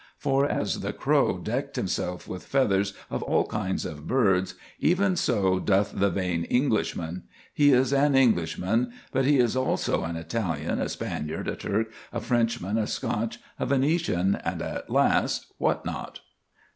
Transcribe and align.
For 0.17 0.49
as 0.49 0.79
the 0.79 0.93
crow 0.93 1.37
decked 1.37 1.75
himself 1.75 2.27
with 2.27 2.43
feathers 2.43 2.95
of 3.11 3.21
all 3.21 3.45
kinds 3.45 3.85
of 3.85 4.07
birds, 4.07 4.55
even 4.79 5.15
so 5.15 5.59
doth 5.59 5.91
the 5.93 6.09
vain 6.09 6.43
Englishman.... 6.45 7.25
He 7.53 7.71
is 7.71 7.93
an 7.93 8.15
Englishman; 8.15 8.93
but 9.11 9.25
he 9.25 9.37
is 9.37 9.55
also 9.55 10.03
an 10.03 10.15
Italian, 10.15 10.81
a 10.81 10.89
Spaniard, 10.89 11.47
a 11.47 11.55
Turk, 11.55 11.91
a 12.11 12.19
Frenchman, 12.19 12.79
a 12.79 12.87
Scotch, 12.87 13.37
a 13.59 13.67
Venetian, 13.67 14.37
and 14.43 14.63
at 14.63 14.89
last 14.89 15.53
what 15.59 15.85
not?" 15.85 16.21